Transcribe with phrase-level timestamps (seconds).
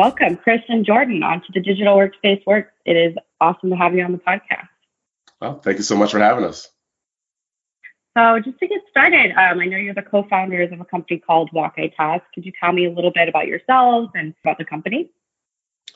[0.00, 2.72] Welcome Chris and Jordan onto the Digital Workspace Works.
[2.86, 4.66] It is awesome to have you on the podcast.
[5.42, 6.68] Well, thank you so much for having us.
[8.16, 11.50] So, just to get started, um, I know you're the co-founders of a company called
[11.52, 12.24] Walk Task.
[12.34, 15.10] Could you tell me a little bit about yourselves and about the company?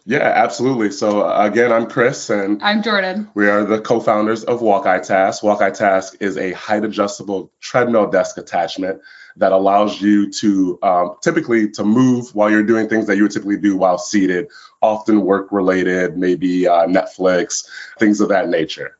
[0.04, 0.90] Yeah, absolutely.
[0.90, 3.30] So again, I'm Chris, and I'm Jordan.
[3.34, 5.42] We are the co-founders of Walk Task.
[5.42, 9.00] Walk Task is a height-adjustable treadmill desk attachment
[9.36, 13.32] that allows you to um, typically to move while you're doing things that you would
[13.32, 14.48] typically do while seated,
[14.80, 17.66] often work related, maybe uh, Netflix,
[17.98, 18.96] things of that nature.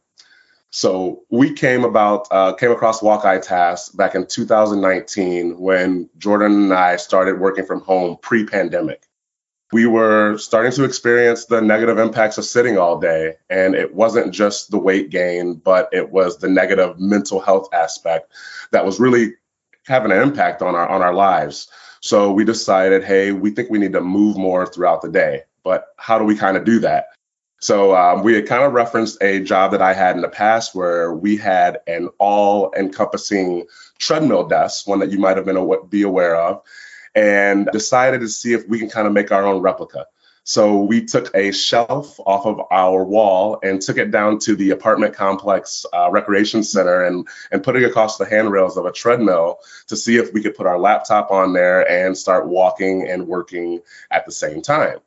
[0.71, 6.75] So we came about uh, came across Walk Task back in 2019 when Jordan and
[6.75, 9.05] I started working from home pre-pandemic.
[9.73, 14.35] We were starting to experience the negative impacts of sitting all day, and it wasn't
[14.35, 18.33] just the weight gain, but it was the negative mental health aspect
[18.73, 19.35] that was really
[19.87, 21.69] having an impact on our on our lives.
[22.01, 25.43] So we decided, hey, we think we need to move more throughout the day.
[25.63, 27.07] But how do we kind of do that?
[27.61, 30.75] So um, we had kind of referenced a job that I had in the past
[30.75, 33.65] where we had an all-encompassing
[33.99, 36.61] treadmill desk, one that you might have been be aware of,
[37.15, 40.05] and decided to see if we can kind of make our own replica.
[40.45, 44.71] So we took a shelf off of our wall and took it down to the
[44.71, 49.59] apartment complex uh, recreation center and, and put it across the handrails of a treadmill
[49.87, 53.81] to see if we could put our laptop on there and start walking and working
[54.11, 54.99] at the same time.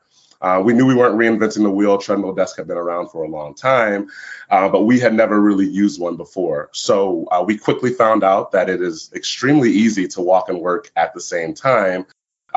[0.42, 1.98] Uh, we knew we weren't reinventing the wheel.
[1.98, 4.08] Treadmill desk had been around for a long time,
[4.50, 6.70] uh, but we had never really used one before.
[6.74, 10.92] So uh, we quickly found out that it is extremely easy to walk and work
[10.96, 12.06] at the same time.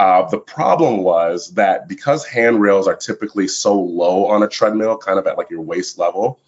[0.01, 5.19] Uh, the problem was that because handrails are typically so low on a treadmill, kind
[5.19, 6.41] of at like your waist level,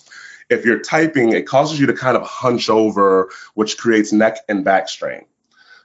[0.48, 4.64] if you're typing, it causes you to kind of hunch over, which creates neck and
[4.64, 5.26] back strain.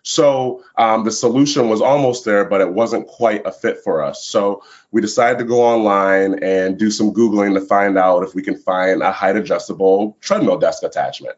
[0.01, 4.23] So um, the solution was almost there, but it wasn't quite a fit for us.
[4.23, 8.43] So we decided to go online and do some Googling to find out if we
[8.43, 11.35] can find a height adjustable treadmill desk attachment.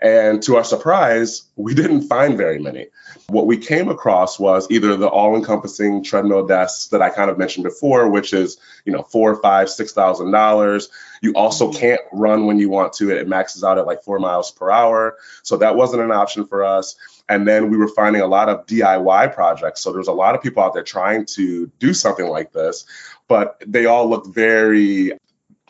[0.00, 2.88] And to our surprise, we didn't find very many.
[3.28, 7.64] What we came across was either the all-encompassing treadmill desks that I kind of mentioned
[7.64, 10.90] before, which is, you know, four, five, six thousand dollars.
[11.22, 11.80] You also mm-hmm.
[11.80, 13.10] can't run when you want to.
[13.10, 15.16] It maxes out at like four miles per hour.
[15.42, 16.94] So that wasn't an option for us.
[17.28, 19.80] And then we were finding a lot of DIY projects.
[19.80, 22.84] So there's a lot of people out there trying to do something like this,
[23.28, 25.12] but they all look very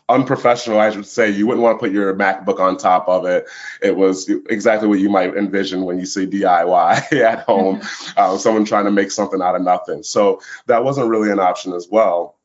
[0.09, 1.31] unprofessional, I should say.
[1.31, 3.47] You wouldn't want to put your MacBook on top of it.
[3.83, 7.81] It was exactly what you might envision when you see DIY at home,
[8.17, 10.03] uh, someone trying to make something out of nothing.
[10.03, 12.37] So that wasn't really an option as well.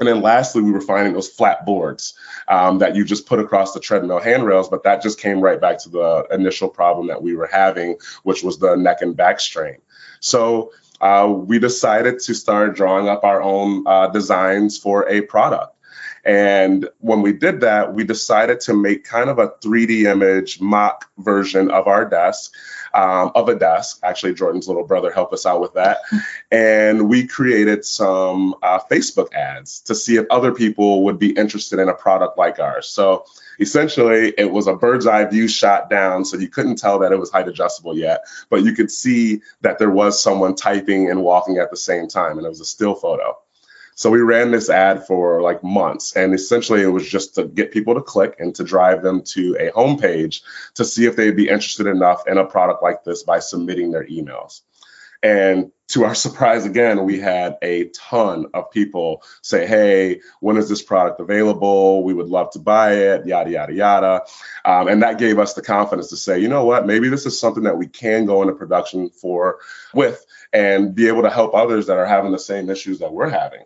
[0.00, 2.14] And then lastly, we were finding those flat boards
[2.48, 5.78] um, that you just put across the treadmill handrails, but that just came right back
[5.80, 9.76] to the initial problem that we were having, which was the neck and back strain.
[10.18, 15.73] So uh, we decided to start drawing up our own uh, designs for a product.
[16.24, 21.10] And when we did that, we decided to make kind of a 3D image mock
[21.18, 22.52] version of our desk,
[22.94, 24.00] um, of a desk.
[24.02, 25.98] Actually, Jordan's little brother helped us out with that.
[26.50, 31.78] And we created some uh, Facebook ads to see if other people would be interested
[31.78, 32.88] in a product like ours.
[32.88, 33.26] So
[33.60, 36.24] essentially, it was a bird's eye view shot down.
[36.24, 39.78] So you couldn't tell that it was height adjustable yet, but you could see that
[39.78, 42.38] there was someone typing and walking at the same time.
[42.38, 43.36] And it was a still photo.
[43.96, 47.72] So we ran this ad for like months, and essentially it was just to get
[47.72, 50.42] people to click and to drive them to a homepage
[50.74, 54.06] to see if they'd be interested enough in a product like this by submitting their
[54.06, 54.62] emails.
[55.22, 60.68] And to our surprise, again, we had a ton of people say, Hey, when is
[60.68, 62.04] this product available?
[62.04, 64.22] We would love to buy it, yada, yada, yada.
[64.64, 67.38] Um, and that gave us the confidence to say, you know what, maybe this is
[67.38, 69.60] something that we can go into production for
[69.94, 73.30] with and be able to help others that are having the same issues that we're
[73.30, 73.62] having.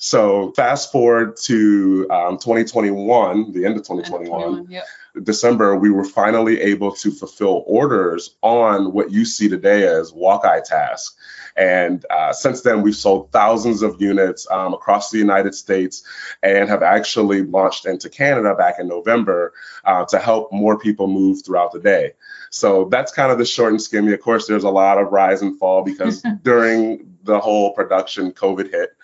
[0.00, 4.84] So fast forward to um, 2021, the end of 2021, yep.
[5.24, 11.16] December, we were finally able to fulfill orders on what you see today as WALK-i-TASK.
[11.56, 16.04] And uh, since then, we've sold thousands of units um, across the United States
[16.44, 19.52] and have actually launched into Canada back in November
[19.84, 22.12] uh, to help more people move throughout the day.
[22.50, 24.12] So that's kind of the short and skinny.
[24.12, 28.70] Of course, there's a lot of rise and fall because during the whole production, COVID
[28.70, 28.96] hit.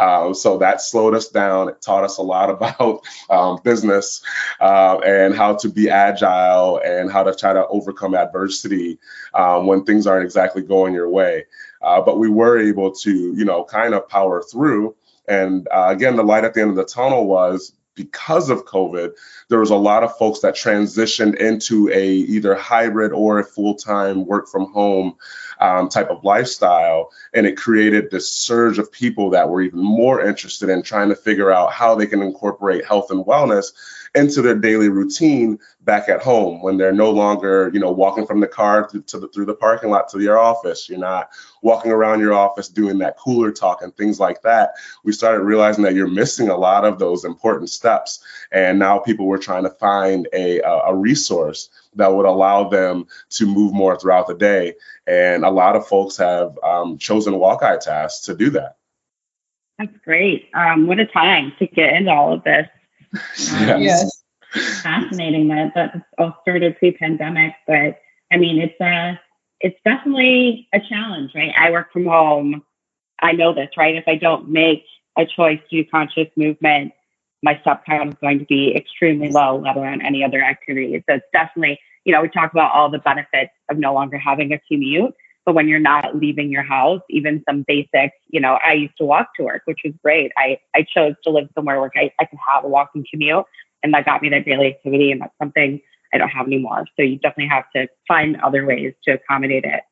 [0.00, 1.68] Um, so that slowed us down.
[1.68, 4.22] It taught us a lot about um, business
[4.60, 8.98] uh, and how to be agile and how to try to overcome adversity
[9.34, 11.44] um, when things aren't exactly going your way.
[11.82, 14.94] Uh, but we were able to, you know, kind of power through.
[15.28, 17.72] And uh, again, the light at the end of the tunnel was
[18.04, 19.12] because of COVID,
[19.48, 24.24] there was a lot of folks that transitioned into a either hybrid or a full-time
[24.24, 25.16] work from home
[25.60, 30.24] um, type of lifestyle, and it created this surge of people that were even more
[30.24, 33.72] interested in trying to figure out how they can incorporate health and wellness
[34.14, 38.40] into their daily routine back at home when they're no longer, you know, walking from
[38.40, 40.88] the car to, to the, through the parking lot to your office.
[40.88, 41.30] You're not
[41.62, 44.74] walking around your office doing that cooler talk and things like that.
[45.04, 48.22] We started realizing that you're missing a lot of those important steps.
[48.50, 53.46] And now people were trying to find a, a resource that would allow them to
[53.46, 54.74] move more throughout the day.
[55.06, 58.76] And a lot of folks have um, chosen WALK-i-TASKs to do that.
[59.78, 60.50] That's great.
[60.52, 62.68] Um, what a time to get into all of this.
[63.52, 64.22] Um, yes.
[64.82, 68.00] Fascinating that that all started pre-pandemic, but
[68.32, 69.18] I mean, it's a
[69.60, 71.52] it's definitely a challenge, right?
[71.56, 72.62] I work from home.
[73.20, 73.94] I know this, right?
[73.94, 74.84] If I don't make
[75.18, 76.92] a choice to do conscious movement,
[77.42, 81.02] my step count is going to be extremely low, let alone any other activity.
[81.08, 84.52] So it's definitely, you know, we talk about all the benefits of no longer having
[84.52, 85.14] a commute,
[85.46, 89.04] but when you're not leaving your house, even some basic, you know, I used to
[89.04, 90.32] walk to work, which was great.
[90.36, 93.44] I, I chose to live somewhere where I, I could have a walking commute
[93.82, 95.10] and that got me that daily activity.
[95.10, 95.80] And that's something
[96.12, 96.86] I don't have anymore.
[96.96, 99.82] So you definitely have to find other ways to accommodate it.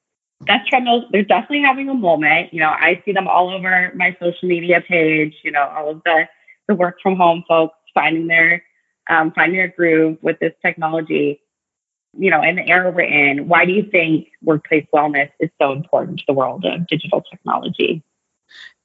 [0.45, 2.53] Desk treadmills, they're definitely having a moment.
[2.53, 6.03] You know, I see them all over my social media page, you know, all of
[6.05, 6.29] the,
[6.69, 8.63] the work from home folks finding their
[9.11, 11.41] um, finding their groove with this technology
[12.17, 15.73] you know, in the era we're in, why do you think workplace wellness is so
[15.73, 18.03] important to the world of digital technology?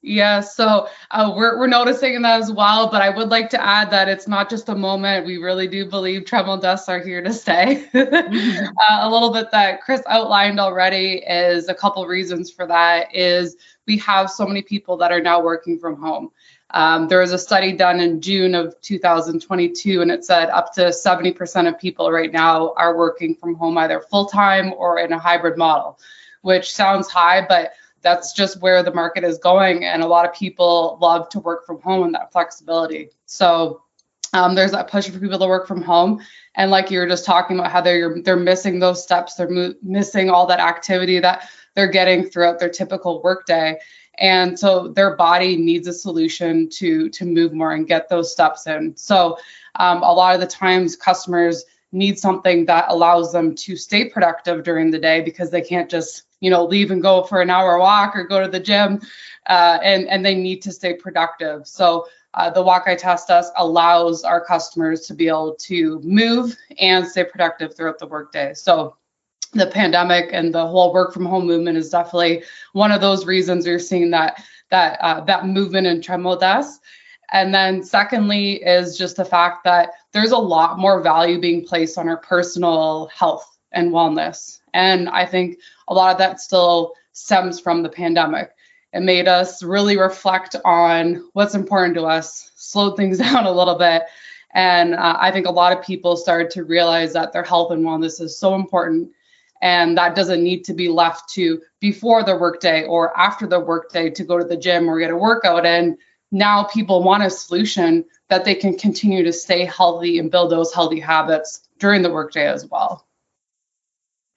[0.06, 2.90] Yeah, so uh, we're, we're noticing that as well.
[2.90, 5.24] But I would like to add that it's not just a moment.
[5.24, 7.88] We really do believe treadmill desks are here to stay.
[7.94, 8.66] mm-hmm.
[8.78, 13.14] uh, a little bit that Chris outlined already is a couple reasons for that.
[13.14, 13.56] Is
[13.86, 16.30] we have so many people that are now working from home.
[16.74, 20.86] Um, there was a study done in June of 2022, and it said up to
[20.86, 25.18] 70% of people right now are working from home either full time or in a
[25.18, 26.00] hybrid model,
[26.42, 29.84] which sounds high, but that's just where the market is going.
[29.84, 33.10] And a lot of people love to work from home and that flexibility.
[33.26, 33.82] So
[34.32, 36.20] um, there's that push for people to work from home.
[36.56, 39.74] And like you were just talking about how they're they're missing those steps, they're mo-
[39.80, 43.78] missing all that activity that they're getting throughout their typical workday
[44.18, 48.66] and so their body needs a solution to to move more and get those steps
[48.66, 48.96] in.
[48.96, 49.38] So
[49.76, 54.64] um, a lot of the times customers need something that allows them to stay productive
[54.64, 57.78] during the day because they can't just you know leave and go for an hour
[57.78, 59.00] walk or go to the gym
[59.46, 61.66] uh, and and they need to stay productive.
[61.66, 67.24] So uh, the WALK-i-TASK Desk allows our customers to be able to move and stay
[67.24, 68.54] productive throughout the workday.
[68.54, 68.96] So
[69.54, 72.42] the pandemic and the whole work from home movement is definitely
[72.72, 76.80] one of those reasons you're seeing that that uh, that movement in desks.
[77.32, 81.98] And then secondly is just the fact that there's a lot more value being placed
[81.98, 84.60] on our personal health and wellness.
[84.72, 85.58] And I think
[85.88, 88.50] a lot of that still stems from the pandemic.
[88.92, 93.76] It made us really reflect on what's important to us, slowed things down a little
[93.76, 94.04] bit.
[94.52, 97.84] And uh, I think a lot of people started to realize that their health and
[97.84, 99.10] wellness is so important
[99.62, 104.10] and that doesn't need to be left to before the workday or after the workday
[104.10, 105.96] to go to the gym or get a workout and
[106.34, 110.74] now people want a solution that they can continue to stay healthy and build those
[110.74, 113.06] healthy habits during the workday as well.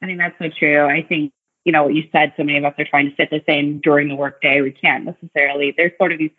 [0.02, 0.86] I think that's so true.
[0.86, 1.34] I think
[1.66, 3.80] you know what you said so many of us are trying to fit this in
[3.80, 4.62] during the workday.
[4.62, 6.32] We can't necessarily there's sort of these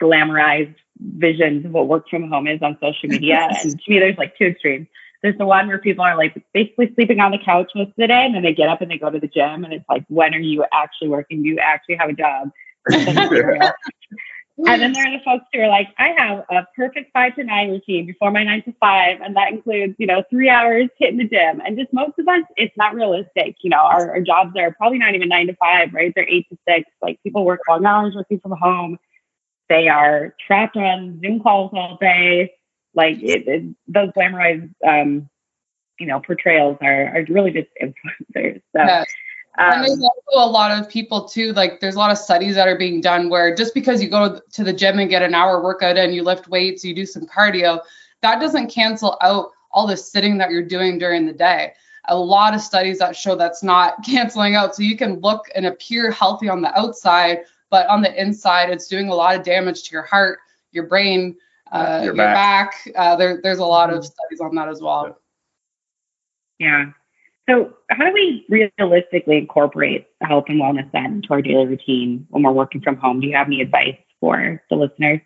[0.00, 3.48] glamorized visions of what work from home is on social media.
[3.62, 4.86] And to me there's like two extremes
[5.26, 8.06] there's the one where people are like basically sleeping on the couch most of the
[8.06, 10.04] day and then they get up and they go to the gym and it's like,
[10.06, 11.42] when are you actually working?
[11.42, 12.50] Do you actually have a job?
[12.88, 17.42] and then there are the folks who are like, I have a perfect five to
[17.42, 21.18] nine routine before my nine to five, and that includes, you know, three hours hitting
[21.18, 21.60] the gym.
[21.66, 23.56] And just most of us, it's not realistic.
[23.62, 26.12] You know, our, our jobs are probably not even nine to five, right?
[26.14, 26.88] They're eight to six.
[27.02, 28.96] Like people work long hours working from home.
[29.68, 32.52] They are trapped on Zoom calls all day
[32.96, 35.28] like it, it, those glamorized um,
[35.98, 39.06] you know portrayals are, are really just influencers so yes.
[39.58, 42.54] um, and there's also a lot of people too like there's a lot of studies
[42.54, 45.34] that are being done where just because you go to the gym and get an
[45.34, 47.80] hour workout and you lift weights you do some cardio
[48.22, 51.72] that doesn't cancel out all the sitting that you're doing during the day
[52.08, 55.66] a lot of studies that show that's not canceling out so you can look and
[55.66, 59.84] appear healthy on the outside but on the inside, it's doing a lot of damage
[59.84, 60.38] to your heart,
[60.72, 61.36] your brain,
[61.72, 62.84] uh, your, your back.
[62.84, 62.94] back.
[62.96, 65.18] Uh, there, there's a lot of studies on that as well.
[66.58, 66.86] Yeah.
[67.48, 72.42] So, how do we realistically incorporate health and wellness then into our daily routine when
[72.42, 73.20] we're working from home?
[73.20, 75.20] Do you have any advice for the listeners?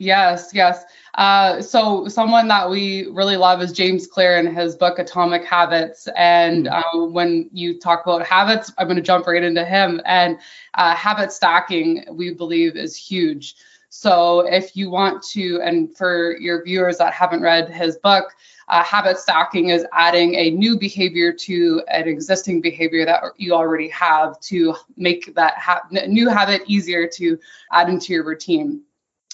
[0.00, 0.84] Yes, yes.
[1.14, 6.08] Uh, so someone that we really love is James Clear in his book Atomic Habits.
[6.16, 10.00] And um, when you talk about habits, I'm going to jump right into him.
[10.04, 10.38] And
[10.74, 13.54] uh, habit stacking, we believe, is huge.
[13.96, 18.34] So if you want to, and for your viewers that haven't read his book,
[18.66, 23.88] uh, habit stacking is adding a new behavior to an existing behavior that you already
[23.90, 27.38] have to make that ha- new habit easier to
[27.70, 28.82] add into your routine.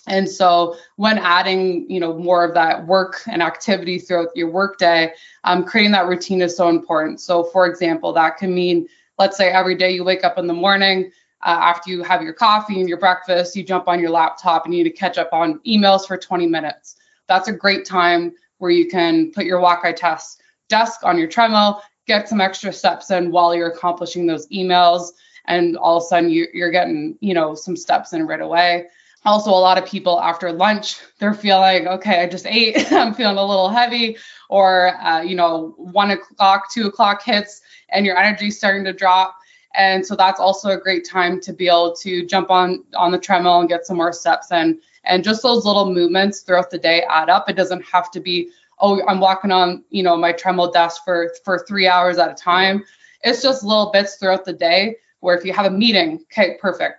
[0.06, 5.14] And so when adding, you know, more of that work and activity throughout your workday,
[5.44, 7.20] um, creating that routine is so important.
[7.20, 8.88] So for example, that can mean,
[9.18, 11.10] let's say every day you wake up in the morning,
[11.42, 14.74] uh, after you have your coffee and your breakfast, you jump on your laptop and
[14.74, 16.96] you need to catch up on emails for 20 minutes.
[17.28, 21.82] That's a great time where you can put your Walk Test desk on your treadmill,
[22.06, 25.10] get some extra steps in while you're accomplishing those emails.
[25.46, 28.86] And all of a sudden you, you're getting, you know, some steps in right away.
[29.24, 33.36] Also, a lot of people after lunch, they're feeling, okay, I just ate, I'm feeling
[33.36, 34.16] a little heavy,
[34.48, 39.36] or, uh, you know, one o'clock, two o'clock hits, and your energy's starting to drop.
[39.74, 43.18] And so that's also a great time to be able to jump on on the
[43.18, 44.80] treadmill and get some more steps in.
[45.04, 47.48] And just those little movements throughout the day add up.
[47.48, 48.50] It doesn't have to be,
[48.80, 52.34] oh, I'm walking on, you know, my treadmill desk for for three hours at a
[52.34, 52.84] time.
[53.22, 56.96] It's just little bits throughout the day where if you have a meeting, okay, perfect.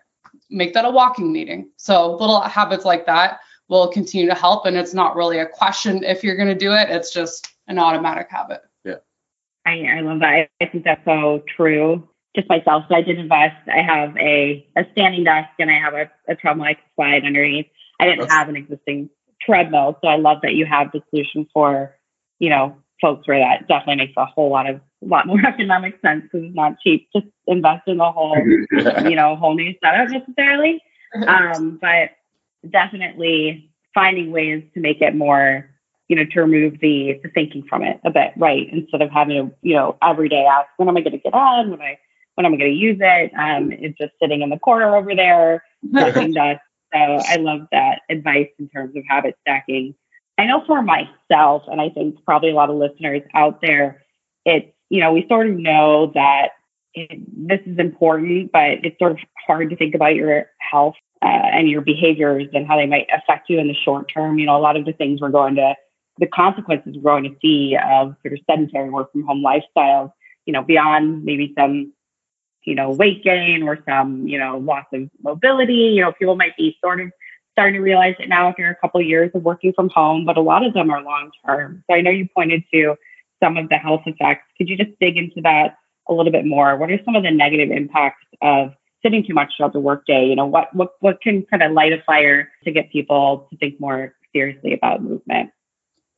[0.50, 1.70] Make that a walking meeting.
[1.78, 4.66] So little habits like that will continue to help.
[4.66, 6.90] And it's not really a question if you're going to do it.
[6.90, 8.62] It's just an automatic habit.
[8.84, 8.98] Yeah.
[9.66, 10.50] I, I love that.
[10.62, 12.86] I think that's so true just myself.
[12.90, 13.58] So I did invest.
[13.68, 17.26] I have a, a standing desk and I have a, a treadmill I can slide
[17.26, 17.68] underneath.
[18.00, 18.34] I didn't That's...
[18.34, 19.10] have an existing
[19.42, 19.98] treadmill.
[20.02, 21.96] So I love that you have the solution for,
[22.40, 26.00] you know, folks where that definitely makes a whole lot of a lot more economic
[26.02, 28.38] sense because it's not cheap to invest in the whole,
[29.10, 30.82] you know, whole new setup necessarily.
[31.28, 32.12] Um, but
[32.70, 35.70] definitely finding ways to make it more,
[36.08, 38.68] you know, to remove the the thinking from it a bit, right?
[38.72, 41.34] Instead of having to, you know, every day ask, when am I going to get
[41.34, 41.72] on?
[41.72, 41.98] When I
[42.42, 43.32] when am I going to use it?
[43.38, 46.62] Um, it's just sitting in the corner over there, collecting dust.
[46.92, 49.94] So I love that advice in terms of habit stacking.
[50.38, 54.02] I know for myself, and I think probably a lot of listeners out there,
[54.44, 56.50] it's, you know, we sort of know that
[56.96, 61.28] it, this is important, but it's sort of hard to think about your health uh,
[61.28, 64.40] and your behaviors and how they might affect you in the short term.
[64.40, 65.76] You know, a lot of the things we're going to,
[66.18, 70.12] the consequences we're going to see of sort of sedentary work from home lifestyles,
[70.46, 71.94] you know, beyond maybe some
[72.64, 75.74] you know, weight gain or some, you know, loss of mobility.
[75.74, 77.12] You know, people might be sort of
[77.54, 80.38] starting to realize it now after a couple of years of working from home, but
[80.38, 81.84] a lot of them are long term.
[81.90, 82.96] So I know you pointed to
[83.42, 84.46] some of the health effects.
[84.58, 85.78] Could you just dig into that
[86.08, 86.78] a little bit more?
[86.78, 90.28] What are some of the negative impacts of sitting too much throughout the workday?
[90.28, 93.58] You know, what what what can kind of light a fire to get people to
[93.58, 95.52] think more seriously about movement?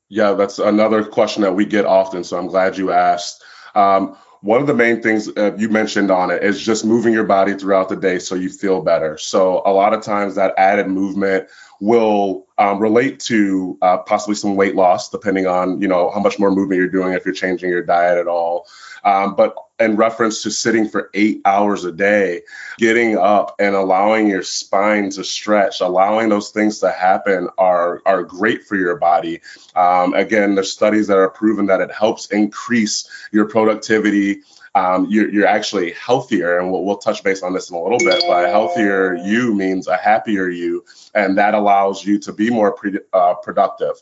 [0.09, 2.23] Yeah, that's another question that we get often.
[2.23, 3.43] So I'm glad you asked.
[3.73, 7.23] Um, one of the main things uh, you mentioned on it is just moving your
[7.23, 9.17] body throughout the day so you feel better.
[9.17, 11.47] So a lot of times that added movement
[11.79, 16.39] will um, relate to uh, possibly some weight loss, depending on you know how much
[16.39, 18.67] more movement you're doing if you're changing your diet at all.
[19.03, 22.41] Um, but in reference to sitting for eight hours a day,
[22.77, 28.23] getting up and allowing your spine to stretch, allowing those things to happen are, are
[28.23, 29.41] great for your body.
[29.75, 34.41] Um, again, there's studies that are proven that it helps increase your productivity.
[34.75, 37.99] Um, you're, you're, actually healthier, and we'll, we'll, touch base on this in a little
[37.99, 38.23] bit.
[38.27, 42.71] But a healthier you means a happier you, and that allows you to be more
[42.71, 44.01] pre, uh, productive.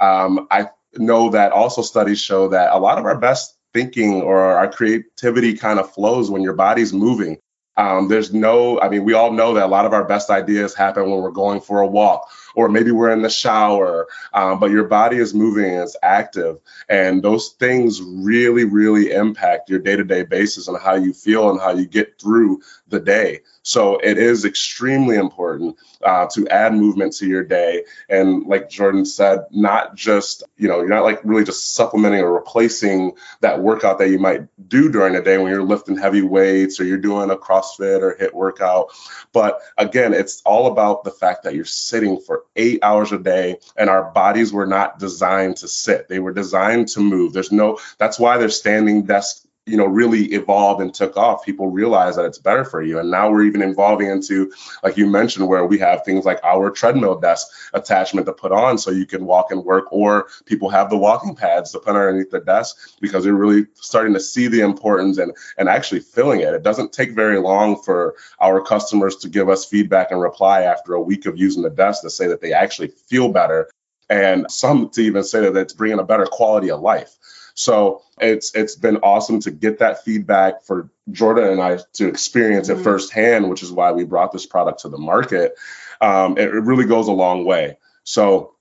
[0.00, 4.40] Um, I know that also studies show that a lot of our best thinking or
[4.40, 7.38] our creativity kind of flows when your body's moving.
[7.76, 10.74] Um, there's no, I mean, we all know that a lot of our best ideas
[10.74, 14.72] happen when we're going for a walk or maybe we're in the shower, um, but
[14.72, 16.58] your body is moving and it's active.
[16.88, 21.50] And those things really, really impact your day to day basis and how you feel
[21.50, 23.42] and how you get through the day.
[23.68, 27.84] So it is extremely important uh, to add movement to your day.
[28.08, 32.32] And like Jordan said, not just, you know, you're not like really just supplementing or
[32.32, 36.80] replacing that workout that you might do during the day when you're lifting heavy weights
[36.80, 38.86] or you're doing a CrossFit or HIIT workout.
[39.34, 43.58] But again, it's all about the fact that you're sitting for eight hours a day
[43.76, 46.08] and our bodies were not designed to sit.
[46.08, 47.34] They were designed to move.
[47.34, 51.68] There's no, that's why there's standing desk you know really evolved and took off people
[51.68, 52.98] realize that it's better for you.
[52.98, 56.70] And now we're even evolving into like you mentioned where we have things like our
[56.70, 60.90] treadmill desk attachment to put on so you can walk and work or people have
[60.90, 64.60] the walking pads to put underneath the desk because they're really starting to see the
[64.60, 66.54] importance and and actually feeling it.
[66.54, 70.94] It doesn't take very long for our customers to give us feedback and reply after
[70.94, 73.68] a week of using the desk to say that they actually feel better
[74.10, 77.16] and some to even say that it's bringing a better quality of life
[77.58, 82.68] so it's it's been awesome to get that feedback for Jordan and I to experience
[82.68, 82.78] mm-hmm.
[82.78, 85.56] it firsthand, which is why we brought this product to the market.
[86.00, 87.76] Um, it, it, really goes a long way.
[88.04, 88.54] So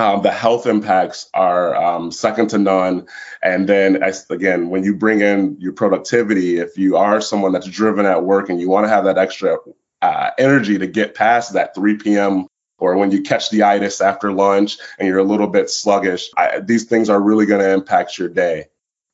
[0.00, 3.06] um, the health impacts are um, second to none.
[3.44, 7.68] And then, as, again, when you bring in your productivity, if you are someone that's
[7.68, 9.58] driven at work and you want to have that extra
[10.00, 12.48] uh, energy to get past that 3 p.m
[12.82, 16.58] or when you catch the itis after lunch and you're a little bit sluggish, I,
[16.58, 18.66] these things are really going to impact your day.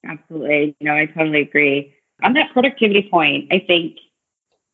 [0.06, 0.74] Absolutely.
[0.80, 1.94] No, I totally agree.
[2.22, 3.98] On that productivity point, I think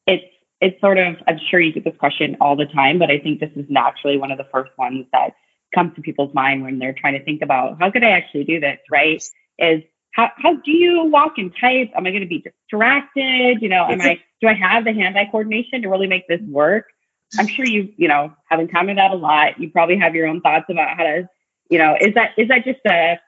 [0.07, 0.25] it's
[0.61, 3.41] it's sort of I'm sure you get this question all the time, but I think
[3.41, 5.31] this is naturally one of the first ones that
[5.75, 8.61] comes to people's mind when they're trying to think about how could I actually do
[8.61, 9.21] this, right?
[9.59, 9.83] Is
[10.13, 11.91] how, how do you walk and type?
[11.97, 13.61] Am I going to be distracted?
[13.61, 16.87] You know, am I do I have the hand-eye coordination to really make this work?
[17.39, 19.59] I'm sure you, you know, have encountered that a lot.
[19.61, 21.29] You probably have your own thoughts about how to,
[21.71, 23.19] you know, is that is that just a,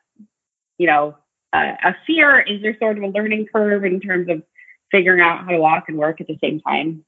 [0.78, 1.16] you know,
[1.52, 2.40] a, a fear?
[2.40, 4.42] Is there sort of a learning curve in terms of
[4.90, 7.04] figuring out how to walk and work at the same time?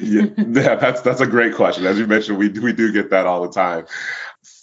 [0.00, 1.86] yeah, yeah, that's that's a great question.
[1.86, 3.86] As you mentioned, we we do get that all the time.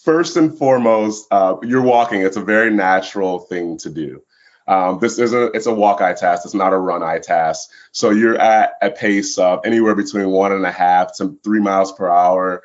[0.04, 2.22] First and foremost, uh, you're walking.
[2.22, 4.22] It's a very natural thing to do.
[4.68, 6.44] Um, this is a it's a walk task.
[6.46, 7.70] It's not a run task.
[7.92, 11.92] So you're at a pace of anywhere between one and a half to three miles
[11.94, 12.64] per hour.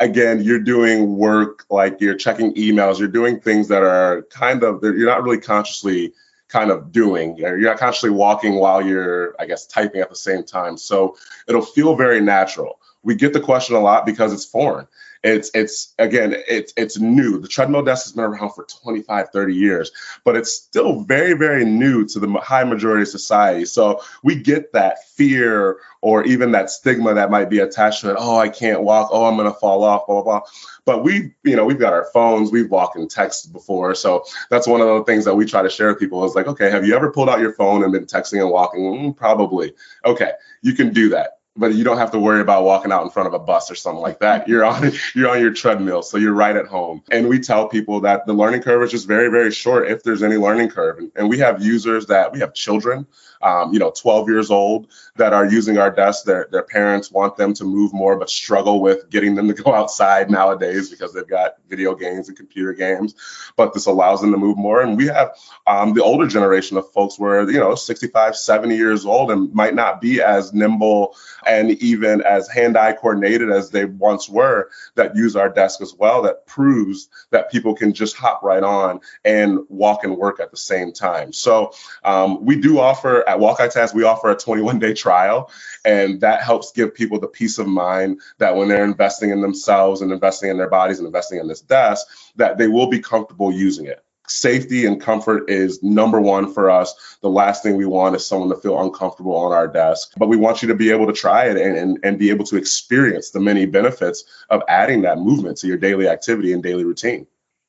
[0.00, 2.98] Again, you're doing work like you're checking emails.
[2.98, 6.14] You're doing things that are kind of you're not really consciously
[6.48, 7.36] kind of doing.
[7.36, 10.76] You're not consciously walking while you're, I guess, typing at the same time.
[10.76, 11.16] So
[11.48, 12.80] it'll feel very natural.
[13.02, 14.86] We get the question a lot because it's foreign
[15.24, 17.40] it's it's again it's it's new.
[17.40, 19.90] The treadmill desk has been around for 25 30 years
[20.22, 23.64] but it's still very very new to the high majority of society.
[23.64, 28.16] So we get that fear or even that stigma that might be attached to it.
[28.18, 29.08] Oh i can't walk.
[29.10, 30.48] Oh i'm to fall off blah blah blah.
[30.84, 32.52] But we you know we've got our phones.
[32.52, 33.94] We've walked and texted before.
[33.94, 36.48] So that's one of the things that we try to share with people is like
[36.48, 38.82] okay have you ever pulled out your phone and been texting and walking?
[38.82, 39.72] Mm, probably.
[40.04, 43.10] Okay you can do that but you don't have to worry about walking out in
[43.10, 44.48] front of a bus or something like that.
[44.48, 47.02] You're on you're on your treadmill, so you're right at home.
[47.10, 50.22] And we tell people that the learning curve is just very very short if there's
[50.22, 50.98] any learning curve.
[50.98, 53.06] And, and we have users that we have children,
[53.42, 56.24] um, you know, 12 years old that are using our desk.
[56.24, 59.72] Their their parents want them to move more, but struggle with getting them to go
[59.72, 63.14] outside nowadays because they've got video games and computer games.
[63.56, 64.80] But this allows them to move more.
[64.82, 65.36] And we have
[65.68, 69.74] um, the older generation of folks where you know 65, 70 years old and might
[69.74, 71.14] not be as nimble
[71.46, 76.22] and even as hand-eye coordinated as they once were that use our desk as well
[76.22, 80.56] that proves that people can just hop right on and walk and work at the
[80.56, 81.32] same time.
[81.32, 85.50] So um, we do offer at walk task we offer a 21 day trial
[85.84, 90.00] and that helps give people the peace of mind that when they're investing in themselves
[90.00, 93.52] and investing in their bodies and investing in this desk that they will be comfortable
[93.52, 97.16] using it safety and comfort is number one for us.
[97.20, 100.12] The last thing we want is someone to feel uncomfortable on our desk.
[100.16, 102.44] But we want you to be able to try it and, and, and be able
[102.46, 106.84] to experience the many benefits of adding that movement to your daily activity and daily
[106.84, 107.26] routine.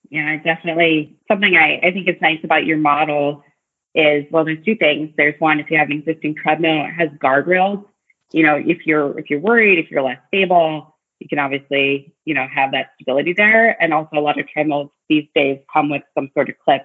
[0.10, 1.18] Yeah, definitely.
[1.28, 3.44] Something I, I think is nice about your model
[3.96, 5.12] is well, there's two things.
[5.18, 7.86] There's one, if you have an existing treadmill, it has guardrails.
[8.32, 10.95] You know, if you're if you're worried, if you're less stable,
[11.26, 13.82] you can obviously, you know, have that stability there.
[13.82, 16.84] And also a lot of treadmills these days come with some sort of clip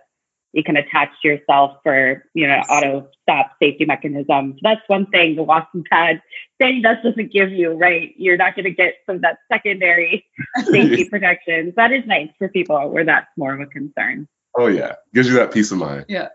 [0.53, 4.55] you can attach to yourself for, you know, auto stop safety mechanism.
[4.55, 6.21] So that's one thing the walking pad
[6.59, 8.15] thing that doesn't give you, right?
[8.17, 10.27] You're not going to get some of that secondary
[10.65, 11.73] safety protection.
[11.77, 14.27] That is nice for people where that's more of a concern.
[14.57, 14.97] Oh yeah.
[15.15, 16.07] Gives you that peace of mind.
[16.09, 16.29] Yeah.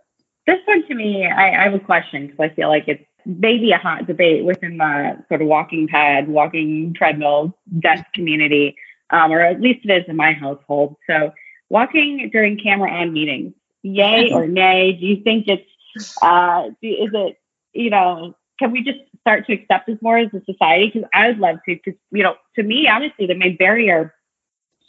[0.47, 3.71] This one to me, I, I have a question because I feel like it's maybe
[3.71, 8.75] a hot debate within the sort of walking pad, walking treadmill desk community,
[9.09, 10.95] um, or at least it is in my household.
[11.07, 11.31] So,
[11.69, 14.93] walking during camera on meetings, yay or nay?
[14.93, 17.37] Do you think it's, uh, is it,
[17.73, 20.91] you know, can we just start to accept this more as a society?
[20.93, 24.13] Because I would love to, because, you know, to me, honestly, the main barrier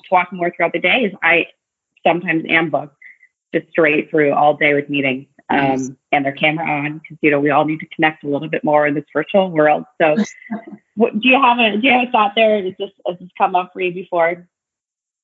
[0.03, 1.47] to walking more throughout the day is I
[2.07, 2.97] sometimes am booked
[3.55, 7.41] just straight through all day with meetings um, and their camera on because you know
[7.41, 9.85] we all need to connect a little bit more in this virtual world.
[10.01, 10.17] So,
[10.97, 12.63] what, do you have a do you have a thought there?
[12.63, 14.49] Has this has this come up for you before?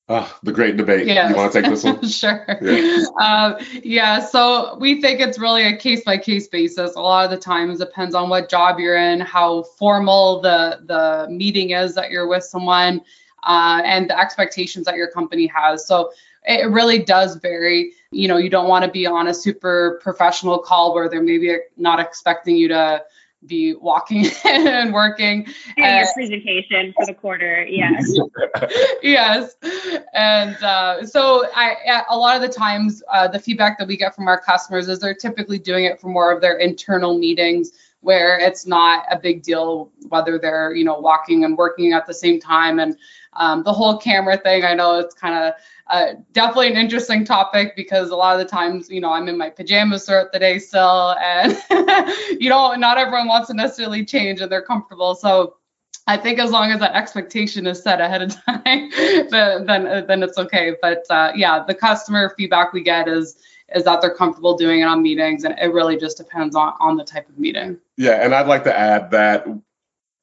[0.09, 1.07] Oh, the great debate.
[1.07, 1.29] Yes.
[1.29, 2.05] You want to take this one?
[2.09, 2.45] sure.
[2.61, 3.03] Yeah.
[3.19, 4.19] Uh, yeah.
[4.19, 6.95] So we think it's really a case by case basis.
[6.95, 11.27] A lot of the times depends on what job you're in, how formal the the
[11.31, 13.01] meeting is that you're with someone,
[13.43, 15.87] uh, and the expectations that your company has.
[15.87, 16.11] So
[16.45, 17.93] it really does vary.
[18.11, 21.57] You know, you don't want to be on a super professional call where they're maybe
[21.77, 23.03] not expecting you to
[23.45, 25.47] be walking and working.
[25.77, 28.17] And your presentation for the quarter, yes.
[29.03, 29.55] yes,
[30.13, 34.15] and uh, so I a lot of the times uh, the feedback that we get
[34.15, 37.71] from our customers is they're typically doing it for more of their internal meetings
[38.03, 42.13] where it's not a big deal whether they're you know walking and working at the
[42.13, 42.97] same time and
[43.33, 45.53] um, the whole camera thing i know it's kind of
[45.87, 49.37] uh, definitely an interesting topic because a lot of the times, you know, I'm in
[49.37, 51.57] my pajamas throughout the day still, and
[52.41, 55.13] you know, not everyone wants to necessarily change and they're comfortable.
[55.13, 55.57] So
[56.07, 58.89] I think as long as that expectation is set ahead of time,
[59.29, 60.75] then then, it's okay.
[60.81, 63.37] But uh, yeah, the customer feedback we get is
[63.75, 66.97] is that they're comfortable doing it on meetings, and it really just depends on on
[66.97, 67.79] the type of meeting.
[67.97, 69.47] Yeah, and I'd like to add that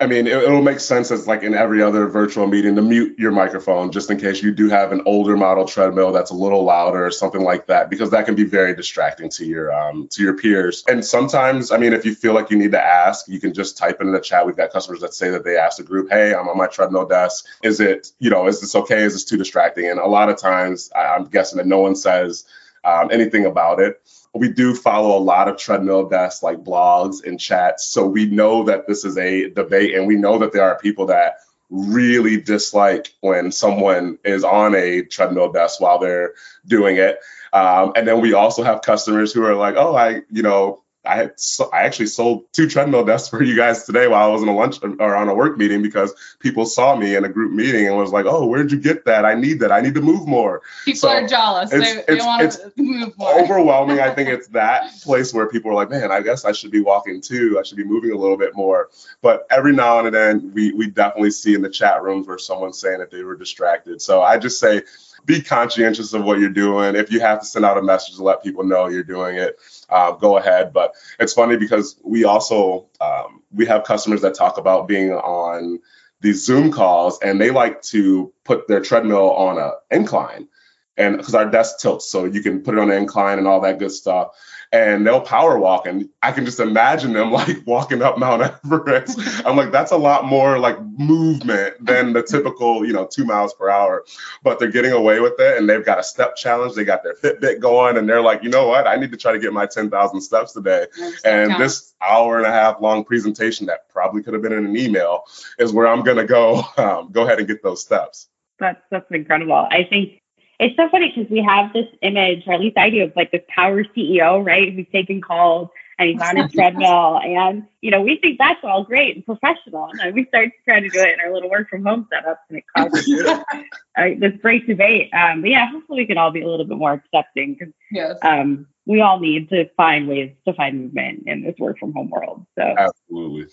[0.01, 3.19] I mean, it, will make sense as like in every other virtual meeting to mute
[3.19, 6.65] your microphone just in case you do have an older model treadmill that's a little
[6.65, 10.23] louder or something like that, because that can be very distracting to your um, to
[10.23, 10.83] your peers.
[10.89, 13.77] And sometimes, I mean, if you feel like you need to ask, you can just
[13.77, 14.47] type it in the chat.
[14.47, 17.07] We've got customers that say that they asked the group, "Hey, I'm on my treadmill
[17.07, 17.45] desk.
[17.63, 19.03] Is it, you know, is this okay?
[19.03, 22.47] Is this too distracting?" And a lot of times, I'm guessing that no one says
[22.85, 24.01] um, anything about it
[24.35, 27.87] we do follow a lot of treadmill desks like blogs and chats.
[27.87, 31.07] So we know that this is a debate and we know that there are people
[31.07, 31.39] that
[31.69, 36.35] really dislike when someone is on a treadmill desk while they're
[36.67, 37.19] doing it.
[37.53, 41.17] Um, and then we also have customers who are like, oh, I, you know, I
[41.17, 44.43] had so, I actually sold two treadmill desks for you guys today while I was
[44.43, 47.53] in a lunch or on a work meeting because people saw me in a group
[47.53, 49.25] meeting and was like, "Oh, where'd you get that?
[49.25, 49.73] I need that.
[49.73, 51.73] I need to move more." People so are jealous.
[51.73, 53.41] It's, they, it's, they want to move more.
[53.41, 53.99] Overwhelming.
[53.99, 56.81] I think it's that place where people are like, "Man, I guess I should be
[56.81, 57.57] walking too.
[57.59, 58.91] I should be moving a little bit more."
[59.23, 62.79] But every now and then, we we definitely see in the chat rooms where someone's
[62.79, 64.03] saying that they were distracted.
[64.03, 64.83] So I just say
[65.31, 66.97] be conscientious of what you're doing.
[66.97, 69.59] If you have to send out a message to let people know you're doing it,
[69.89, 70.73] uh, go ahead.
[70.73, 75.81] But it's funny because we also um, we have customers that talk about being on
[76.21, 80.49] these Zoom calls and they like to put their treadmill on an incline,
[80.97, 83.61] and because our desk tilts, so you can put it on an incline and all
[83.61, 84.33] that good stuff
[84.73, 89.19] and they'll power walk and i can just imagine them like walking up mount everest.
[89.45, 93.55] I'm like that's a lot more like movement than the typical you know two miles
[93.55, 94.05] per hour.
[94.43, 96.75] But they're getting away with it and they've got a step challenge.
[96.75, 98.87] They got their fitbit going and they're like you know what?
[98.87, 100.87] I need to try to get my 10000 steps today.
[101.25, 104.77] And this hour and a half long presentation that probably could have been in an
[104.77, 105.25] email
[105.59, 108.29] is where i'm going to go um, go ahead and get those steps.
[108.59, 109.67] That's that's incredible.
[109.71, 110.20] I think
[110.61, 113.33] it's so funny because we have this image, or at least I do, of like
[113.33, 114.73] this power CEO, right?
[114.73, 117.19] Who's taking calls and he's on his treadmill.
[117.19, 119.87] And, you know, we think that's all great and professional.
[119.87, 122.37] And then we start trying to do it in our little work from home setups
[122.51, 123.21] and it causes
[123.97, 125.09] uh, this great debate.
[125.15, 128.19] Um, but yeah, hopefully we can all be a little bit more accepting because yes.
[128.23, 132.11] um, we all need to find ways to find movement in this work from home
[132.11, 132.45] world.
[132.59, 133.47] So absolutely.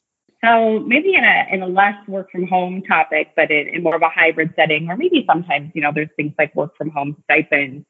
[0.43, 3.95] So maybe in a in a less work from home topic, but in, in more
[3.95, 7.15] of a hybrid setting, or maybe sometimes you know there's things like work from home
[7.23, 7.85] stipends.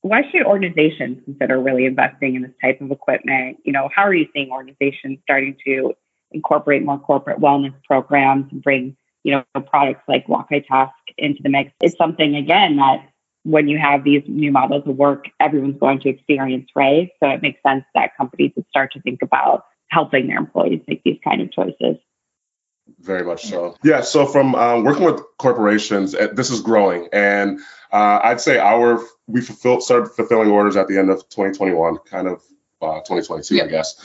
[0.00, 3.58] Why should organizations consider really investing in this type of equipment?
[3.64, 5.94] You know, how are you seeing organizations starting to
[6.32, 11.70] incorporate more corporate wellness programs and bring you know products like WALK-i-TASK into the mix?
[11.80, 13.08] It's something again that
[13.44, 17.10] when you have these new models of work, everyone's going to experience, right?
[17.20, 21.02] So it makes sense that companies would start to think about helping their employees make
[21.04, 21.98] these kind of choices.
[22.98, 23.76] Very much so.
[23.84, 24.00] Yeah.
[24.00, 27.60] So from um, working with corporations, eh, this is growing, and
[27.92, 32.26] uh, I'd say our we fulfilled started fulfilling orders at the end of 2021, kind
[32.26, 32.42] of
[32.80, 33.64] uh, 2022, yeah.
[33.64, 34.00] I guess.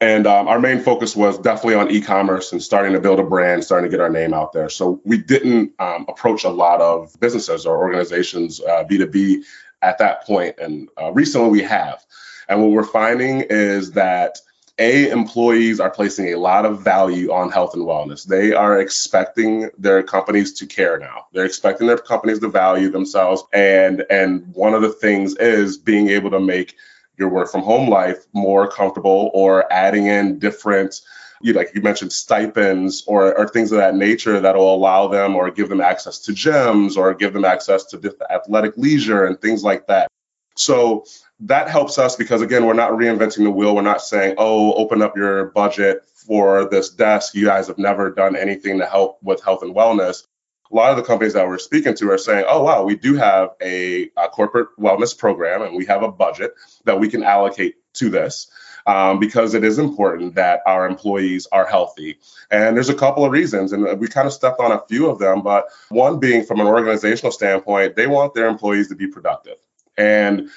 [0.00, 3.64] And um, our main focus was definitely on e-commerce and starting to build a brand,
[3.64, 4.68] starting to get our name out there.
[4.68, 9.42] So we didn't um, approach a lot of businesses or organizations uh, B2B
[9.80, 12.04] at that point, and uh, recently we have.
[12.48, 14.38] And what we're finding is that
[14.78, 18.26] a employees are placing a lot of value on health and wellness.
[18.26, 21.26] They are expecting their companies to care now.
[21.32, 23.42] They're expecting their companies to value themselves.
[23.52, 26.74] And and one of the things is being able to make
[27.16, 31.00] your work from home life more comfortable or adding in different
[31.42, 35.36] you like you mentioned stipends or, or things of that nature that will allow them
[35.36, 39.62] or give them access to gyms or give them access to athletic leisure and things
[39.62, 40.08] like that.
[40.56, 41.04] So
[41.40, 43.74] that helps us because again, we're not reinventing the wheel.
[43.74, 47.34] We're not saying, oh, open up your budget for this desk.
[47.34, 50.24] You guys have never done anything to help with health and wellness.
[50.70, 53.14] a lot of the companies that we're speaking to are saying, oh, wow, we do
[53.14, 57.76] have a, a corporate wellness program and we have a budget that we can allocate
[57.94, 58.50] to this.
[58.88, 62.20] Um, because it is important that our employees are healthy.
[62.52, 65.18] And there's a couple of reasons, and we kind of stepped on a few of
[65.18, 65.42] them.
[65.42, 69.56] But one being from an organizational standpoint, they want their employees to be productive.
[69.98, 70.50] And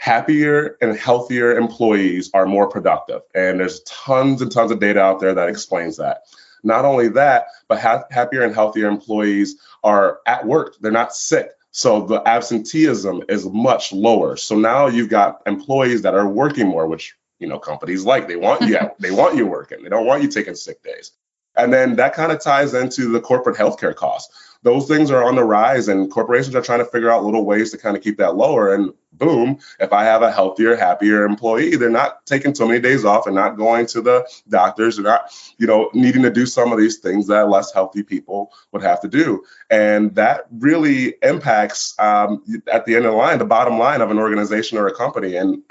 [0.00, 3.20] happier and healthier employees are more productive.
[3.34, 6.22] And there's tons and tons of data out there that explains that.
[6.64, 11.50] Not only that, but ha- happier and healthier employees are at work, they're not sick.
[11.72, 14.38] So the absenteeism is much lower.
[14.38, 18.26] So now you've got employees that are working more, which you know companies like.
[18.26, 19.82] They want you they want you working.
[19.82, 21.12] They don't want you taking sick days.
[21.56, 24.49] And then that kind of ties into the corporate healthcare costs.
[24.62, 27.70] Those things are on the rise, and corporations are trying to figure out little ways
[27.70, 28.74] to kind of keep that lower.
[28.74, 33.04] And boom, if I have a healthier, happier employee, they're not taking so many days
[33.04, 36.72] off and not going to the doctors, they're not, you know, needing to do some
[36.72, 39.44] of these things that less healthy people would have to do.
[39.70, 42.42] And that really impacts um,
[42.72, 45.36] at the end of the line, the bottom line of an organization or a company.
[45.36, 45.62] And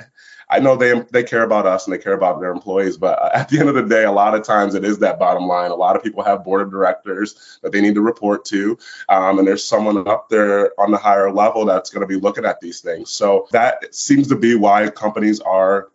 [0.51, 3.49] I know they they care about us and they care about their employees, but at
[3.49, 5.71] the end of the day, a lot of times it is that bottom line.
[5.71, 8.77] A lot of people have board of directors that they need to report to,
[9.09, 12.45] um, and there's someone up there on the higher level that's going to be looking
[12.45, 13.11] at these things.
[13.11, 15.89] So that seems to be why companies are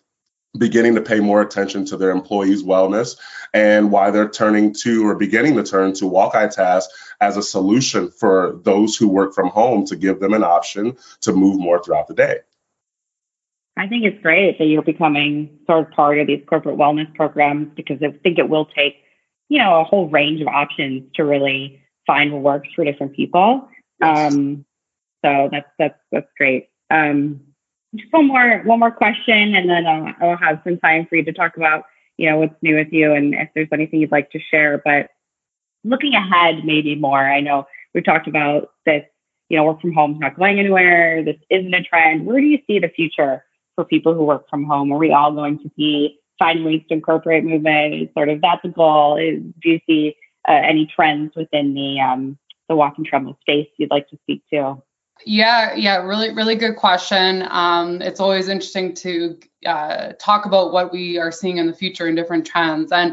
[0.57, 3.17] beginning to pay more attention to their employees' wellness
[3.53, 6.89] and why they're turning to or beginning to turn to WALK-i-TASK
[7.21, 11.33] as a solution for those who work from home to give them an option to
[11.33, 12.39] move more throughout the day.
[13.77, 17.69] I think it's great that you're becoming sort of part of these corporate wellness programs
[17.75, 18.97] because I think it will take,
[19.49, 23.69] you know, a whole range of options to really find what works for different people.
[24.01, 24.65] Um,
[25.25, 26.69] so that's that's that's great.
[26.91, 27.41] Um,
[27.97, 31.25] just one more one more question, and then I'll, I'll have some time for you
[31.25, 31.85] to talk about,
[32.17, 34.83] you know, what's new with you and if there's anything you'd like to share.
[34.85, 35.11] But
[35.83, 37.19] looking ahead, maybe more.
[37.19, 39.05] I know we've talked about this.
[39.49, 41.23] You know, work from home is not going anywhere.
[41.23, 42.25] This isn't a trend.
[42.25, 44.93] Where do you see the future for people who work from home?
[44.93, 48.11] Are we all going to be finding ways to incorporate movement?
[48.15, 49.17] Sort of that's a goal?
[49.17, 50.17] Is, do you see
[50.49, 54.43] uh, any trends within the um, the walk and tremble space you'd like to speak
[54.51, 54.83] to?
[55.25, 57.47] Yeah, yeah, really, really good question.
[57.51, 62.07] Um, it's always interesting to uh, talk about what we are seeing in the future
[62.07, 62.91] and different trends.
[62.91, 63.13] And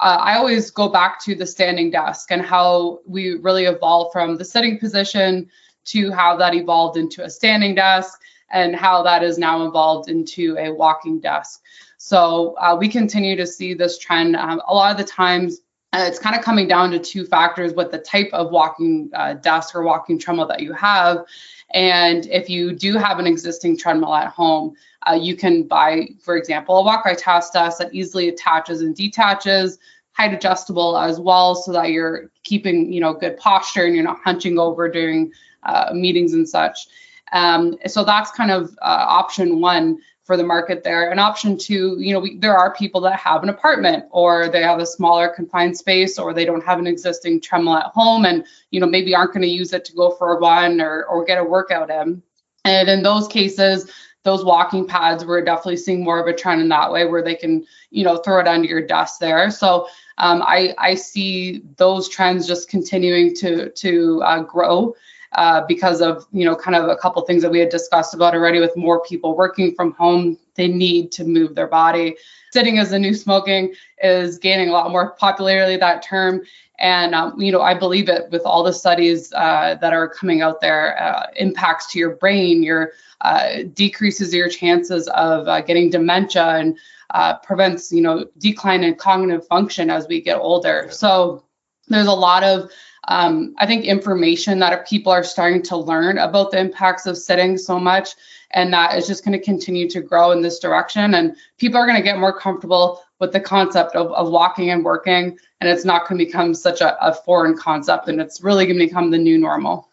[0.00, 4.36] uh, I always go back to the standing desk and how we really evolved from
[4.36, 5.48] the sitting position
[5.86, 10.56] to how that evolved into a standing desk and how that is now evolved into
[10.58, 11.62] a walking desk.
[11.96, 14.36] So uh, we continue to see this trend.
[14.36, 15.60] Um, a lot of the times,
[15.92, 19.34] uh, it's kind of coming down to two factors with the type of walking uh,
[19.34, 21.24] desk or walking treadmill that you have.
[21.72, 24.74] And if you do have an existing treadmill at home,
[25.08, 29.78] uh, you can buy, for example, a WALK-i-TASK desk that easily attaches and detaches,
[30.12, 34.20] height adjustable as well, so that you're keeping, you know, good posture and you're not
[34.24, 35.32] hunching over during
[35.64, 36.86] uh, meetings and such.
[37.32, 41.10] Um, so that's kind of uh, option one for the market there.
[41.10, 44.62] And option two, you know, we, there are people that have an apartment or they
[44.62, 48.46] have a smaller confined space or they don't have an existing treadmill at home and,
[48.70, 51.24] you know, maybe aren't going to use it to go for a run or, or
[51.24, 52.22] get a workout in.
[52.64, 53.90] And in those cases,
[54.22, 57.34] those walking pads, we're definitely seeing more of a trend in that way where they
[57.34, 59.50] can, you know, throw it under your desk there.
[59.50, 64.94] So um, I, I see those trends just continuing to, to uh, grow
[65.34, 68.34] uh, because of you know kind of a couple things that we had discussed about
[68.34, 72.16] already with more people working from home they need to move their body.
[72.52, 76.42] Sitting as a new smoking is gaining a lot more popularity that term.
[76.78, 80.42] And um, you know i believe it with all the studies uh, that are coming
[80.42, 85.88] out there uh, impacts to your brain your uh, decreases your chances of uh, getting
[85.88, 86.76] dementia and
[87.10, 90.88] uh, prevents you know decline in cognitive function as we get older.
[90.90, 91.44] So
[91.88, 92.70] there's a lot of
[93.08, 97.58] um, I think information that people are starting to learn about the impacts of sitting
[97.58, 98.10] so much,
[98.52, 101.14] and that is just going to continue to grow in this direction.
[101.14, 104.84] And people are going to get more comfortable with the concept of, of walking and
[104.84, 108.66] working, and it's not going to become such a, a foreign concept, and it's really
[108.66, 109.88] going to become the new normal.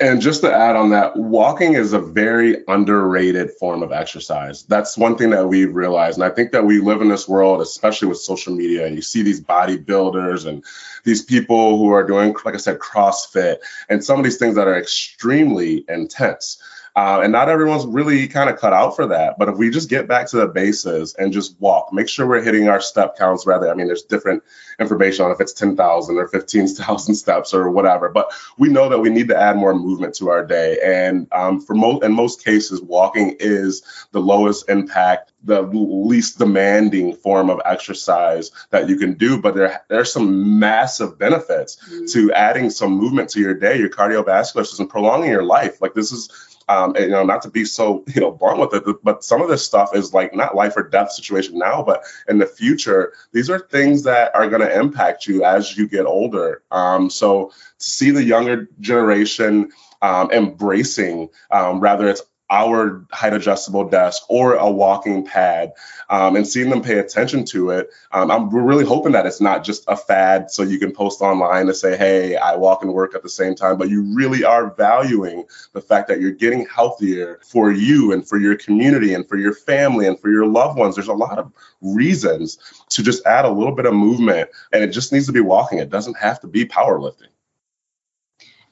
[0.00, 4.62] And just to add on that, walking is a very underrated form of exercise.
[4.62, 6.16] That's one thing that we've realized.
[6.16, 9.02] And I think that we live in this world, especially with social media, and you
[9.02, 10.64] see these bodybuilders and
[11.04, 13.58] these people who are doing, like I said, CrossFit
[13.90, 16.62] and some of these things that are extremely intense.
[16.96, 19.38] Uh, and not everyone's really kind of cut out for that.
[19.38, 22.42] But if we just get back to the bases and just walk, make sure we're
[22.42, 23.70] hitting our step counts rather.
[23.70, 24.42] I mean, there's different
[24.80, 28.08] information on if it's 10,000 or 15,000 steps or whatever.
[28.08, 30.78] But we know that we need to add more movement to our day.
[30.82, 33.82] And um, for most, in most cases, walking is
[34.12, 39.80] the lowest impact the least demanding form of exercise that you can do but there
[39.88, 42.06] there's some massive benefits mm-hmm.
[42.06, 46.10] to adding some movement to your day your cardiovascular system prolonging your life like this
[46.10, 49.24] is um, and, you know, not to be so you know blunt with it, but
[49.24, 52.46] some of this stuff is like not life or death situation now, but in the
[52.46, 56.62] future, these are things that are going to impact you as you get older.
[56.70, 59.70] Um, so to see the younger generation
[60.02, 65.72] um, embracing, um, rather it's our height adjustable desk or a walking pad
[66.10, 69.40] um, and seeing them pay attention to it um, I'm, we're really hoping that it's
[69.40, 72.92] not just a fad so you can post online and say hey i walk and
[72.92, 76.66] work at the same time but you really are valuing the fact that you're getting
[76.66, 80.78] healthier for you and for your community and for your family and for your loved
[80.78, 80.94] ones.
[80.94, 82.58] There's a lot of reasons
[82.90, 85.78] to just add a little bit of movement and it just needs to be walking.
[85.78, 87.28] It doesn't have to be powerlifting.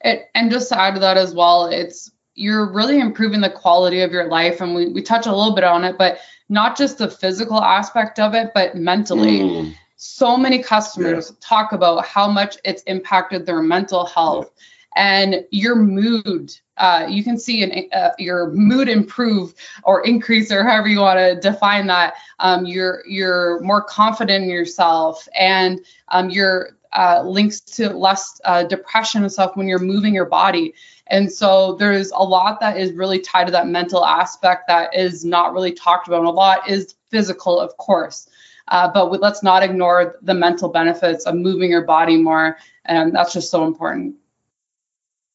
[0.01, 4.01] It, and just to add to that as well, it's you're really improving the quality
[4.01, 4.61] of your life.
[4.61, 6.19] And we, we touch a little bit on it, but
[6.49, 9.39] not just the physical aspect of it, but mentally.
[9.39, 9.75] Mm.
[9.95, 11.37] So many customers yeah.
[11.39, 14.51] talk about how much it's impacted their mental health
[14.95, 16.53] and your mood.
[16.77, 21.19] Uh, you can see an, uh, your mood improve or increase, or however you want
[21.19, 22.15] to define that.
[22.39, 28.63] Um, you're you're more confident in yourself, and um, you're uh, links to less uh,
[28.63, 30.73] depression and stuff when you're moving your body.
[31.07, 35.23] And so there's a lot that is really tied to that mental aspect that is
[35.23, 36.19] not really talked about.
[36.19, 38.27] And a lot is physical, of course.
[38.69, 42.57] Uh, but we, let's not ignore the mental benefits of moving your body more.
[42.85, 44.15] And that's just so important.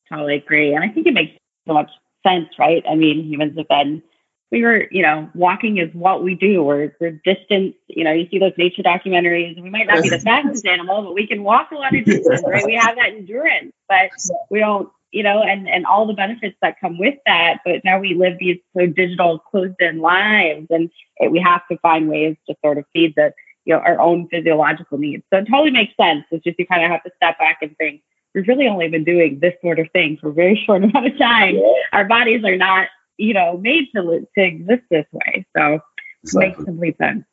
[0.09, 0.75] Totally agree.
[0.75, 1.91] And I think it makes so much
[2.27, 2.83] sense, right?
[2.89, 4.03] I mean, humans have been,
[4.51, 6.63] we were, you know, walking is what we do.
[6.63, 10.19] We're, we're distance, you know, you see those nature documentaries, we might not be the
[10.25, 12.65] fastest animal, but we can walk a lot of distance, right?
[12.67, 14.11] We have that endurance, but
[14.51, 17.59] we don't you know, and, and all the benefits that come with that.
[17.65, 21.79] But now we live these so digital, closed in lives, and it, we have to
[21.79, 23.33] find ways to sort of feed the,
[23.65, 25.25] you know, our own physiological needs.
[25.33, 26.25] So it totally makes sense.
[26.31, 28.03] It's just you kind of have to step back and think,
[28.35, 31.19] we've really only been doing this sort of thing for a very short amount of
[31.19, 31.61] time.
[31.93, 32.89] Our bodies are not,
[33.21, 35.47] you know, made to, to exist this way.
[35.57, 35.81] So
[36.23, 36.47] exactly.
[36.47, 37.25] it makes complete sense.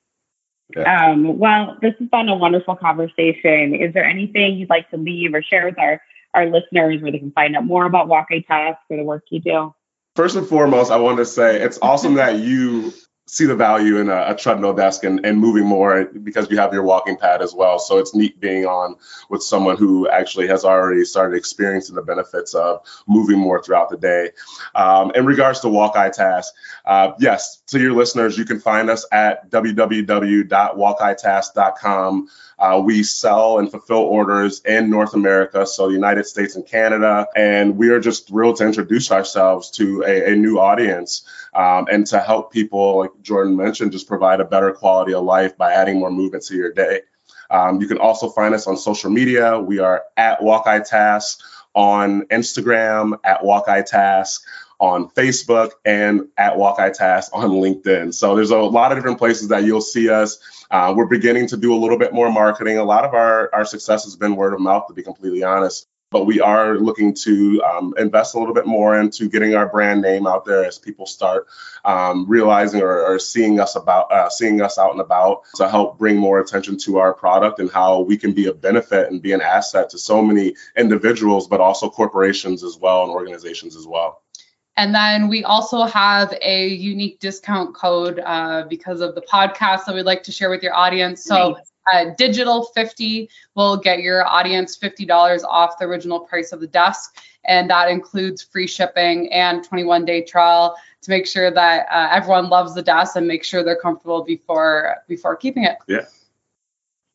[0.76, 1.12] Yeah.
[1.12, 3.74] Um, well, this has been a wonderful conversation.
[3.74, 6.02] Is there anything you'd like to leave or share with our
[6.34, 9.74] our listeners where they can find out more about WALK-i-TASK or the work you do?
[10.16, 12.94] First and foremost, I want to say it's awesome that you
[13.28, 16.74] see the value in a, a, treadmill desk and, and moving more because you have
[16.74, 17.78] your walking pad as well.
[17.78, 18.96] So it's neat being on
[19.30, 23.98] with someone who actually has already started experiencing the benefits of moving more throughout the
[23.98, 24.30] day.
[24.76, 26.54] Um, in regards to Walk Task,
[26.86, 32.30] uh, yes, to your listeners, you can find us at www.walkitask.com.
[32.60, 37.28] Uh, we sell and fulfill orders in North America, so the United States and Canada,
[37.36, 42.08] and we are just thrilled to introduce ourselves to a, a new audience um, and
[42.08, 46.00] to help people, like Jordan mentioned, just provide a better quality of life by adding
[46.00, 47.02] more movement to your day.
[47.50, 49.60] Um, you can also find us on social media.
[49.60, 51.40] We are at WALK-i-TASK
[51.78, 54.44] on Instagram, at Walk Task
[54.80, 58.14] on Facebook and at Walk Task on LinkedIn.
[58.14, 60.40] So there's a lot of different places that you'll see us.
[60.70, 62.78] Uh, we're beginning to do a little bit more marketing.
[62.78, 65.88] A lot of our, our success has been word of mouth, to be completely honest.
[66.10, 70.02] But we are looking to um, invest a little bit more into getting our brand
[70.02, 71.48] name out there as people start
[71.84, 75.98] um, realizing or, or, seeing us about uh, seeing us out and about to help
[75.98, 79.34] bring more attention to our product and how we can be a benefit and be
[79.34, 84.22] an asset to so many individuals, but also corporations as well and organizations as well.
[84.78, 89.96] And then we also have a unique discount code uh, because of the podcast that
[89.96, 91.24] we'd like to share with your audience.
[91.24, 91.58] So
[91.92, 97.18] uh, digital 50 will get your audience $50 off the original price of the desk.
[97.46, 102.50] And that includes free shipping and 21 day trial to make sure that uh, everyone
[102.50, 105.78] loves the desk and make sure they're comfortable before before keeping it.
[105.88, 106.06] Yeah.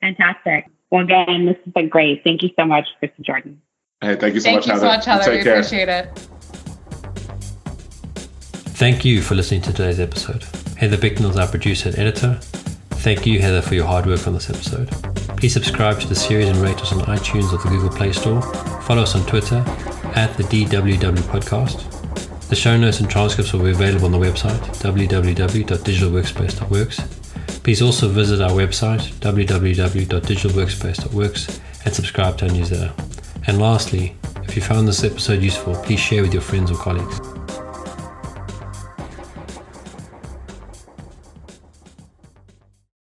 [0.00, 0.68] Fantastic.
[0.90, 2.24] Well, again, this has been great.
[2.24, 3.62] Thank you so much, Chris and Jordan.
[4.00, 5.30] Hey, thank you so thank much, you so much, Heather.
[5.30, 5.54] We care.
[5.54, 6.28] appreciate it.
[8.74, 10.42] Thank you for listening to today's episode.
[10.76, 12.40] Heather Bicknell is our producer and editor.
[13.02, 14.90] Thank you, Heather, for your hard work on this episode.
[15.36, 18.42] Please subscribe to the series and rate us on iTunes or the Google Play Store.
[18.82, 19.62] Follow us on Twitter
[20.16, 21.88] at the DWW Podcast.
[22.48, 27.00] The show notes and transcripts will be available on the website www.digitalworkspace.works.
[27.62, 32.92] Please also visit our website www.digitalworkspace.works and subscribe to our newsletter.
[33.46, 37.20] And lastly, if you found this episode useful, please share with your friends or colleagues.